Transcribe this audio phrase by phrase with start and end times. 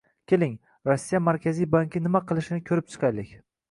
[0.31, 0.55] Keling,
[0.89, 3.41] Rossiya Markaziy banki nima qilishini ko'rib chiqaylik